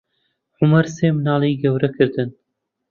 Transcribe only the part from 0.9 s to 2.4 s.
سێ منداڵی گەورە کردن.